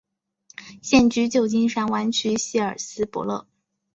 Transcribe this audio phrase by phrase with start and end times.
[0.81, 3.45] 现居旧金山湾区希尔斯伯勒。